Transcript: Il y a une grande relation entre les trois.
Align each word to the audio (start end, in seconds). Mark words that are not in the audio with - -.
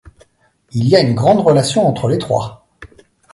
Il 0.71 0.87
y 0.89 0.95
a 0.95 0.99
une 0.99 1.13
grande 1.13 1.41
relation 1.41 1.85
entre 1.87 2.07
les 2.07 2.17
trois. 2.17 2.65